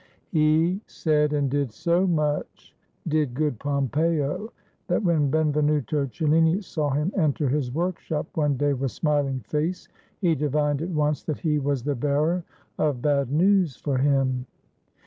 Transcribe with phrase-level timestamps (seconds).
[0.31, 2.75] He said and did so much,
[3.07, 4.49] did good Pompeo,
[4.87, 10.33] that when Benvenuto Cellini saw him enter his workshop one day with smiling face, he
[10.33, 12.43] divined at once that he was the bearer
[12.79, 14.47] of bad news for him.